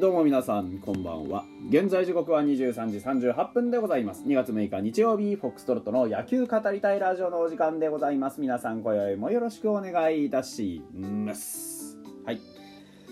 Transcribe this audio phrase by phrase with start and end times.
[0.00, 1.44] どうも皆さんこんばんは。
[1.68, 4.24] 現在時刻は23時38分でございます。
[4.24, 8.40] 2月6日日曜日フォックストロットの野球語りたいラジオのお時間でございます。
[8.40, 11.98] 皆さん今宵もよろしくお願いいたします。
[12.24, 12.40] はい。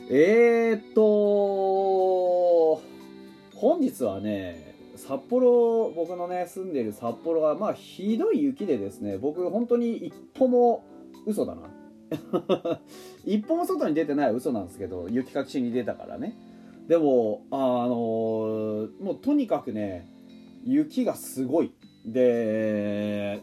[0.09, 2.81] えーっと
[3.55, 10.87] 本日はね札幌僕のね住んでいる札幌がまあひどい雪でですね僕本当に一歩も
[11.27, 11.69] 嘘だな。
[13.27, 16.49] 一歩も外に出てない嘘なんですけど雪かきしに出たからね。
[16.89, 20.11] でもあのもうとにかくね
[20.65, 21.73] 雪がすごい。
[22.05, 23.43] で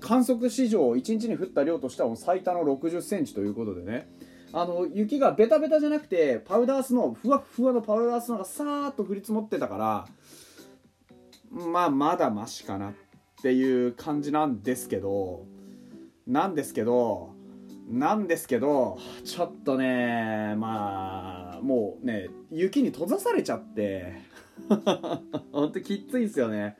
[0.00, 4.08] 観測史上1日に降った量としては最多の6 0センチということでね。
[4.54, 10.06] あの雪がベタベタじゃなくてパウダースノーふわふわのパウダースノーがさーっと降り積もってたから
[11.50, 12.92] まあまだマシかなっ
[13.40, 15.46] ていう感じなんですけど
[16.26, 17.30] なんですけど
[17.88, 24.12] なんですけどちょっとねまあもうね雪に閉ざされちゃって。
[25.52, 26.76] ほんときついんですよね。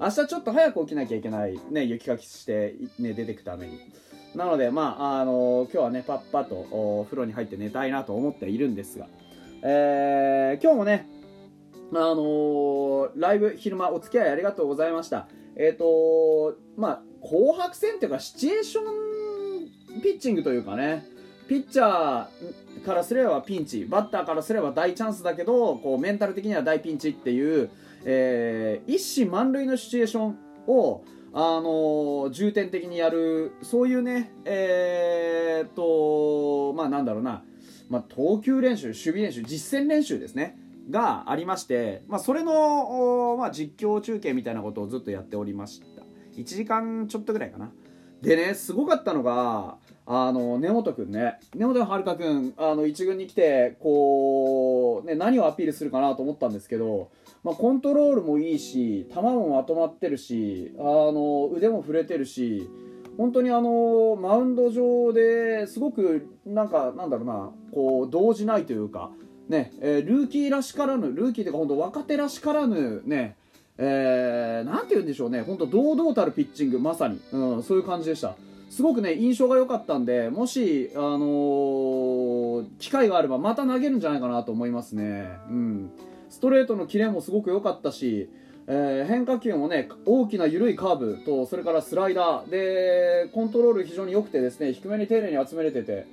[0.00, 3.78] 明日ちょっと早く起きなきゃいけないね雪かきしてね出てくために。
[4.34, 9.06] なのでまああの今日はねパッパとお風呂に入って寝たいなと思っているんですが。
[9.62, 11.06] えー、今日もね
[11.92, 15.28] あのー、ライブ昼間お付き合いありがとうございました。
[15.56, 21.04] えっ、とまあ紅白戦っていうかシチュエーションピッチングというかね
[21.46, 22.26] ピッチャー
[22.80, 27.70] からすればピンチバッターからすれば大チャンスだけどこうメンタル的には大ピンチっていう、
[28.04, 37.44] えー、一死満塁のシチュエーションをあのー、重点的にやるそういうねえー、っとまあなんだろうな、
[37.88, 40.58] まあ、投球練習守備練習実践練習ですね。
[40.90, 46.02] がありまして、まあ、それの、まあ、実況中継みたいなことをずっとやっておりました。
[46.36, 47.70] 1時間ちょっとぐらいかな。
[48.22, 49.78] でねすごかったのが
[50.12, 51.38] あの根本君ね。
[51.54, 57.12] 根本遥君あの1軍に来てこう、ね、何をアピールするかなと思ったんですけど、
[57.44, 62.68] まあ、コントロールもいいし球もまとまってるしあの腕も振れてるし
[63.18, 69.12] 本当にあのマウンド上ですごくなんかなんだろうなこう動じないというか
[69.48, 73.36] ね、えー、ルーキーらしからぬルーキーというか本当若手らしからぬね
[73.78, 75.40] えー、なんて言うんでしょうね。
[75.40, 78.34] 本当堂々たるピッチングまさに、うん、そういう感じでした。
[78.70, 85.90] すごくね印象が良かったんでもし、あのー、機会があればまた投げるんじゃないかなと思いますね、うん、
[86.30, 88.30] ストレートのキレもすごく良かったし、
[88.68, 92.50] えー、変化球もね大きな緩いカーブとそれからスライダー。
[92.50, 96.06] でコントロール非常に良くてですね低めに丁寧に集めれてて。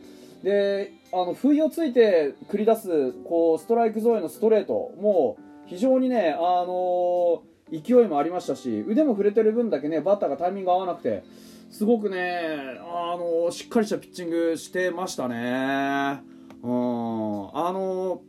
[0.44, 5.38] であの不意をついて繰り出すこうストライクゾーンへのストレートも
[5.68, 11.24] 非常にね、あのー、勢いもありましたし腕も振れてる分だけねバッターがタイミング合わなくて。
[11.70, 16.22] すごくね、あのしっかりしたピッチングしてましたね。
[16.64, 18.22] うん、あの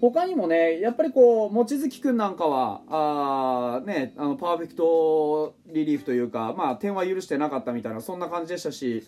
[0.00, 9.04] 他にもね、やっぱりこう、望月君なんかは、あね、あの、パーフェクトリリーフというか、まあ、点は許してなかったみたいな、そんな感じでしたし、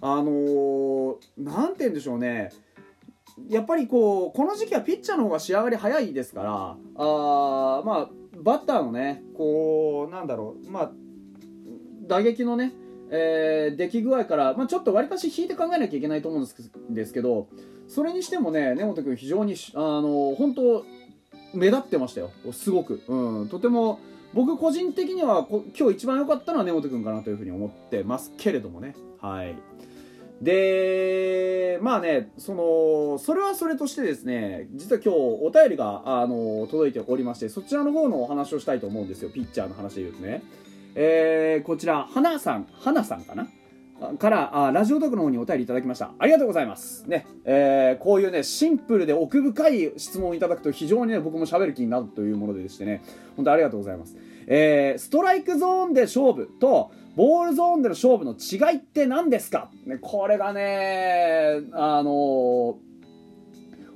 [0.00, 2.50] あのー、なんて言うんでしょうね、
[3.48, 8.10] やっぱりこう、この時期はピッチャーの方が仕上がり早いですから、あまあ、
[8.42, 10.90] バッターのね、こう、なんだろう、まあ、
[12.10, 12.72] 打撃のね、
[13.10, 17.46] えー、出来具合から、まあ、ちょっとわりかし引いて考えなきゃいけないと思うんですけど
[17.86, 20.84] それにしてもね根本君非常にあの本当
[21.54, 22.30] 目立ってましたよ。
[22.52, 24.00] すごく、うん、とても
[24.34, 28.94] 僕個人的には今日一番良かったのは根本君かなというふうに思ってますけれどもね。
[29.20, 29.56] はい。
[30.40, 39.30] でまあねそのそれはそれとしてですね実は今日お便りがあの届いておりましてそちらの方のお話をしたいと思うんですよ。
[39.30, 40.42] ピッチャーの話で言うとね。
[40.94, 43.46] えー、こちら、花さん、花さんかな？
[44.18, 46.12] からあラジオトークの方にお便りいただきました。
[46.18, 47.06] ありがとうございます。
[47.06, 53.02] ね、えー、こういうねシンプルで奥深い質問をいただくと非常にね僕も喋る気になるというものでしてね。
[53.36, 54.16] 本当ありがとうございます、
[54.46, 62.76] えー、ストライクゾーンで勝負とボールゾーンでの勝負の違いって何ですか、ね、これがねあのー、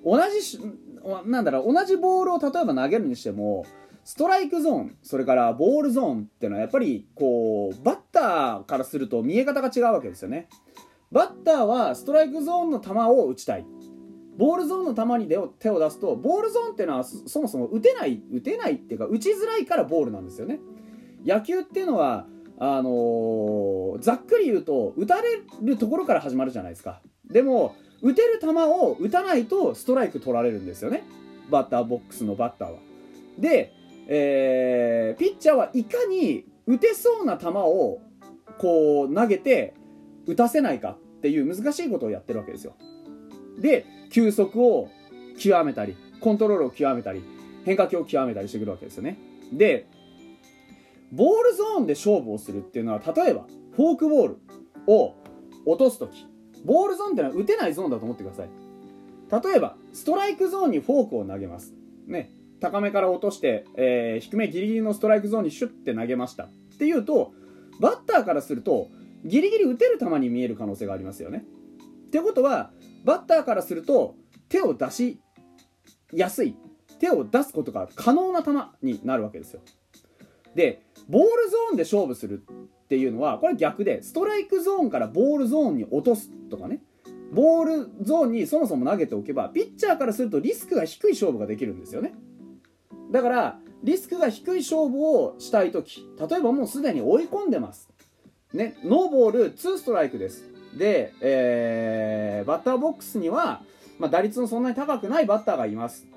[0.05, 0.61] 同じ
[1.25, 3.65] なんだろう同じボールを例えば投げるにしても
[4.05, 10.49] ストライクゾーンそれからボールゾーンっていうのはやっぱりこうバッターからすると見え方が違うわけですよね。
[11.11, 13.65] バッターはストライクゾーンの球を打ちたい。
[14.37, 15.29] ボールゾーンの球に
[15.59, 20.59] 手を出すとボールゾーンっていうのはそもそも打てない打てないっていうか打ちづらいからボールなんですよね。
[21.25, 22.27] 野球っていうのは
[22.59, 27.01] あのー、ざっくり言うと打たれるところから始まるじゃないですか。
[27.31, 31.05] でも打てる球を打たないとストライク取られるんですよね。
[31.49, 32.79] バッターボックスのバッターは。
[33.39, 33.73] で
[34.09, 38.01] えー、ピッチャーはいかに打てそうな球を
[38.59, 39.75] こう投げて
[40.27, 42.75] 打たせないかっていう難しいことをやってるわけですよ。
[43.59, 44.89] で、球速を
[45.39, 47.23] 極めたり、コントロールを極めたり
[47.67, 49.19] 変化球を極めたりしてくるわけですよね。
[49.53, 49.87] で
[51.13, 53.47] ボールゾーンで勝負をするっていうのは例えば
[53.77, 54.39] フォークボール
[54.87, 55.15] を
[55.67, 56.27] 落とす時
[56.65, 58.49] ボールゾーンってのは打てないゾーンだと思ってください。
[59.31, 61.75] 例えばストライクゾーンにフォークを投げます。
[62.07, 62.31] ね。
[62.65, 66.45] 高めから落として、えー、低めギリギリのストライクゾーンにシュッて投げました。
[66.45, 67.35] っていうと
[67.79, 68.89] バッターからすると
[69.23, 71.45] ギリギリ打てる球に見える可能性がありますよね。
[72.07, 72.71] ってことは
[73.05, 74.15] バッターからすると
[74.49, 75.21] 手を出し
[76.11, 76.57] やすい
[77.01, 79.61] 手を出すことが可能な球になるわけですよ。
[80.55, 80.81] で
[81.11, 82.43] ボールゾーンで勝負する
[82.85, 86.81] っていうのはこれ逆でストライクゾーンからボールゾーンに落とすとかね。
[87.31, 92.15] ボールゾーンにそもそも投げておけばピッチャーからするとリスクが低い勝負ができるんですよね。
[93.15, 97.89] だからリスクが低い勝負をしたい時例えばもうすでに追い込んでます
[98.53, 100.43] ねノーボール2ストライクです
[100.77, 103.63] で、えー、バッターボックスには、
[104.01, 106.09] まあ、打率のそんなに高くないバッターがいます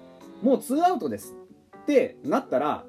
[0.41, 1.35] もう2アウトです
[1.83, 2.83] ってなったら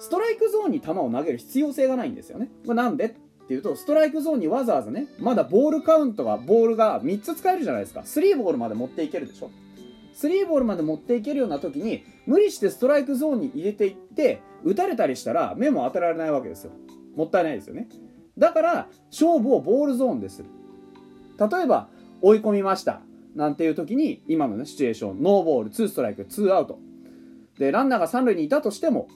[0.00, 2.48] ストライクゾーンに球を投げる必要性がないんですよね。
[2.64, 3.04] これなんで？
[3.04, 3.10] っ
[3.46, 8.00] ていうと、ストライクゾーンにわざわざね、まだボールカウントが、ボールが3つ使えるじゃないですか。
[8.00, 9.50] 3ボールまで持っていけるでしょ。
[10.28, 16.72] 3ボールまで持っていけるような時に、無理してストライクゾーンに入れていって、打たれたりしたら目も当てられないわけですよ。
[17.16, 17.88] もったいないですよね。
[18.38, 20.48] だから、勝負をボールゾーンでする。
[21.38, 21.88] 例えば、
[22.22, 23.00] 追い込みました。
[23.34, 26.78] なんていう時に、今のね、シチュエーション、ノーボール、2ストライク、2アウト。
[27.58, 29.08] で、ランナーが3塁にいたとしても、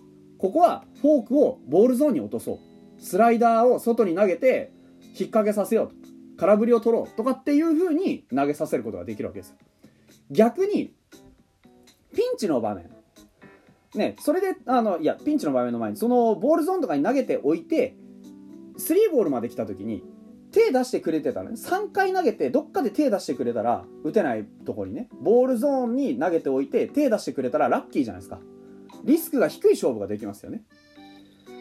[0.44, 2.58] ここはフォークをボールゾーンに落とそう
[3.02, 5.94] スライダーを外に投げて引っ掛けさせようと
[6.36, 9.56] 空振りを取ろうとかっていう風に投げさせることができるわけですよ
[10.34, 10.92] 逆に
[12.14, 12.90] ピンチの場面。
[13.94, 17.94] ねそれであのいやピンチの場面の前にそのボールゾーンとかに投げておいて
[18.76, 20.02] 3ボールまで来た時に
[20.50, 21.56] 手出してくれてたらね。
[21.56, 28.40] 3回投げてどっかで手出してくれたら打てないとこにねボールゾーンに投げておいて手出してくれたらラッキーじゃないですか。
[29.04, 30.62] リスクが低い勝負ができますよね。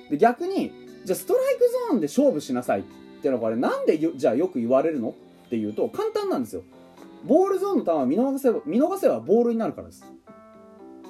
[0.09, 0.71] で逆に
[1.05, 1.59] じゃあストライク
[1.89, 2.83] ゾーンで勝負しなさいっ
[3.21, 5.09] てのはこれなんでじゃあよく言われるの？
[5.09, 6.63] っていうと簡単なんですよ。
[7.23, 10.03] ボールゾーンの球は見逃せば見逃せばボールになるからです。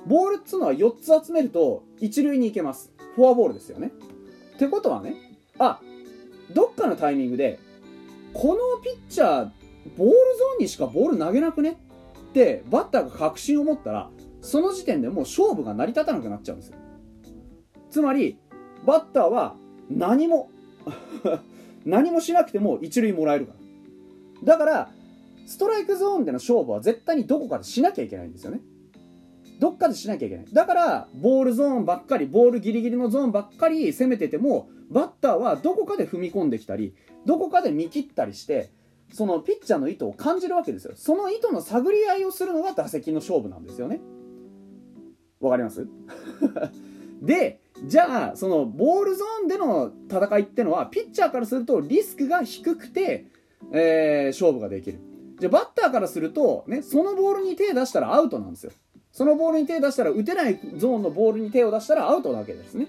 [0.05, 2.91] ボールっつうのは4つ集めると一塁に行けます。
[3.15, 3.91] フォアボールですよね。
[4.55, 5.15] ってことはね
[5.59, 5.79] あ
[6.53, 7.59] どっかのタイミングで
[8.33, 9.49] このピッチャー
[9.97, 11.77] ボールゾーンにしかボール投げなくね？
[12.29, 14.09] ってバッターが確信を持ったら
[14.41, 16.77] その時点でもう勝負が成り立たなくなっちゃうんですよ。
[17.89, 18.39] つまり
[18.85, 19.55] バッターは
[19.89, 20.49] 何も
[21.85, 23.53] 何もしなくても一塁もらえるか
[24.43, 24.57] ら。
[24.57, 24.91] だから
[25.45, 28.61] ストライクゾーンでの勝負は絶対にどこかでしなきゃいけないんですよね。
[29.59, 30.45] どっかでしなきゃいけない。
[30.51, 36.95] だからボールゾーンばっかりボールギリギリのゾーンばっかり攻めててもバッターはどこかで踏み込んできたり
[37.25, 38.71] どこかで見切ったりして
[39.11, 40.93] そのピッチャーの意図を感じるわけですよ。
[40.95, 44.01] その意図の探り合いをするのが打席の勝負なんですよね。
[45.39, 45.87] わかります？
[47.21, 53.27] で、じゃあ、そのボールゾーンでの戦いってのは、ピッチャーからするとリスクが低くて、
[53.71, 54.99] えー、勝負ができる。
[55.43, 58.71] じゃあ、バッターからすると、ね、そのボールに手出したらアウトなんですよ。
[59.11, 62.87] そのボールに手出したら、打てないゾーンのボールに手を出したらアウトなわけですね。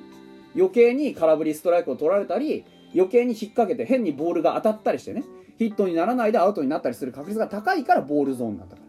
[0.54, 5.25] 余計に空振りストライクを取られたり、余計に引っ掛けて変にボールが当たったりしてね、
[5.58, 8.88] ヒットにならないでアウトになったりする確率が高いからボールゾーンなんだから。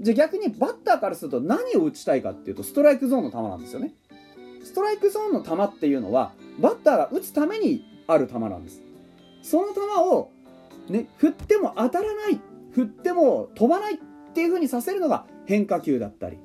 [0.00, 3.94] じゃあ逆にバッターからすると何を打ちたいかっていうとストライクゾーンの球なんですよね
[4.62, 8.80] ストライクゾーンの球っていうのはバッターが打つためにある球なんです
[9.42, 10.30] その球を
[10.88, 12.40] ね振っても当たらない
[12.72, 13.98] 振っても飛ばないっ
[14.34, 16.38] ていう風にさせるのが変化球だったり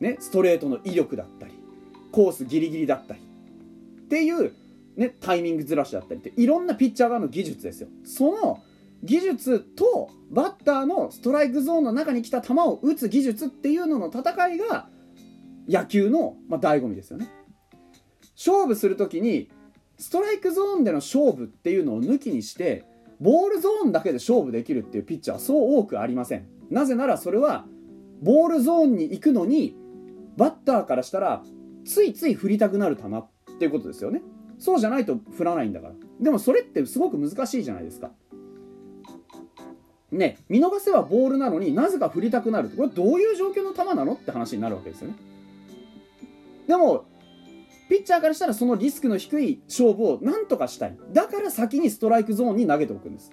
[0.00, 1.54] ねストレートの威力だったり
[2.12, 4.52] コースギリギリだったりっていう
[4.96, 8.62] ねタイミングずらしだったりっていろんなピッチャー側の技術ですよその
[9.02, 14.88] 技術とバッターのストライクゾーンの中に来た球を打つ技術っていうのの戦いが
[15.68, 17.28] 野球の、まあ、醍醐味ですよね。
[18.36, 19.50] 勝負する時に
[19.98, 22.84] ストライクゾーンでの勝負っていうのを抜きにして
[23.20, 26.46] ボールゾーンだけで勝負できるっていうピッチャーはそう多くありません。
[26.70, 27.66] なぜならそれは
[28.22, 29.76] ボールゾーンに行くのに
[30.36, 31.42] バッターからしたら
[31.84, 34.22] ついつい振りたくなる球っていうことですよね。
[34.58, 35.94] そうじゃないと振らないんだから。
[36.20, 38.10] でもそれってすごく難しいじゃないですか。
[40.10, 45.16] ね、見逃せばボールなのになぜか振りたくなるこれどういう状況の球なのって話になるわけですよね
[46.66, 47.04] でも
[47.88, 50.96] ピッチャーからしたらそのリスクの低い勝負をなんとかしたい。
[51.12, 53.32] だから先にストライクゾーンに投げておくんです。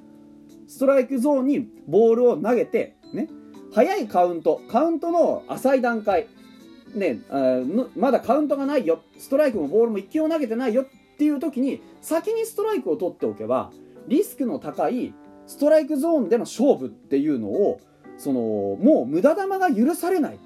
[0.68, 3.30] ストライクゾーンにボールを投げてね。
[3.74, 4.62] 早いカウント。
[4.70, 6.28] カウントの浅い段階。
[6.94, 7.20] ね、
[7.98, 9.02] まだカウントがないよ。
[9.18, 10.84] ストライクもボールも1球を投げてないよ。
[10.84, 13.72] っていう時に先にストライクを取っておけば
[14.08, 15.14] リスクの高い
[15.48, 17.80] ストライクゾーンでの勝負っていうのを
[18.18, 20.40] そのもう無駄球が許されない。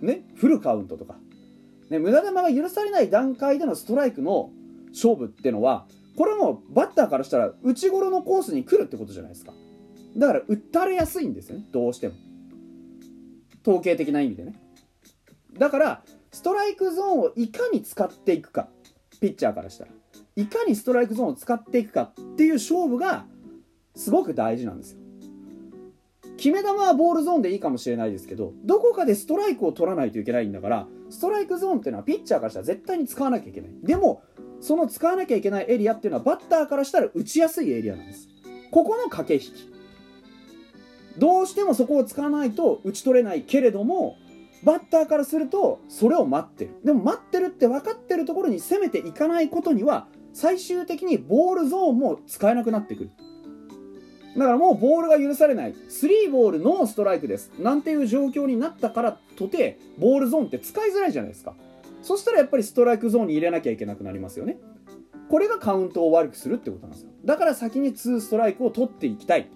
[0.00, 1.16] ね、フルカウントとか、
[1.90, 4.50] ね、無駄球が許されない段階でのストライクの
[4.90, 9.52] 勝負ってのはこれもバッターからしたら内頃のコースに来るってことじゃないですか。
[10.16, 11.64] だから打たれやすいんですよね。
[11.72, 12.14] どうしても。
[13.62, 14.54] 統計的な意味でね。
[15.58, 18.68] だからストライクゾーンをいかに使っていくか。
[19.20, 19.90] ピッチャーからしたら。
[20.36, 23.26] いかにストライクゾーンを使っていくかっていう勝負が
[23.96, 24.99] すごく大事なんですよ。
[26.40, 33.70] 決め球はボールゾーンでいいかもしれないですけどどこかでストライクを取らないといけないんだからストライクゾーンっていうのはピッチャーからしたら絶対に使わなきゃいけない。
[33.82, 34.22] でも
[34.62, 38.28] その使わなきゃいけないエリアっていうのはバッターからしたら打ちやすいエリアなんです。
[38.70, 39.70] ここの駆け引き。
[41.18, 44.16] どうしてもそこを使わないと打ち取れないけれども
[44.64, 46.70] バッターからするとそれを待ってる。
[46.84, 53.10] でも待ってるって分かってるところに攻めていかないことには最終的にボールゾーンも使えなくなってくる。
[54.36, 61.54] だからもうボールが許されない、3ボールノーストライクです、なんていう状況になったからとて、ボールゾーンって使いづらいじゃないですか。
[62.02, 64.58] そしたらやっぱりストライクゾーンに入れなきゃいけなくなりますよね。
[65.28, 67.10] これがカウントを悪くするってことなんですよ。
[67.24, 69.48] だから先に2ストライクを取っていきたい。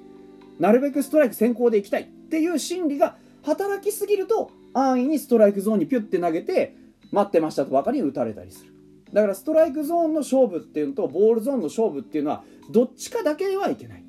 [0.59, 6.76] なるべくストライク先行でいきたいっていう心理が働きすぎると、安易にストライクゾーンにピュッて投げて、
[7.11, 8.73] 待ってましたとばかりに打たれたりする。
[9.12, 14.03] だからストライクゾーンの勝負っていうのとボールゾーンの勝負っていうのはどっちかだけではいけない。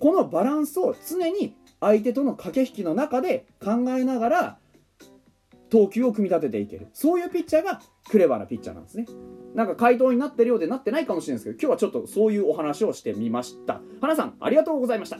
[0.00, 4.58] このバランスを常に相手との駆け引きの中で考えながら
[5.70, 6.88] 投球を組み立てていける。
[6.92, 9.06] そういうピッチャーがクレバーなピッチャーなんですね。
[9.54, 13.80] なんか回答になってるようでなってないかもしれないですけど今日はちょっとそういうお話をしてみました。
[14.00, 15.18] 花さんありがとうございました。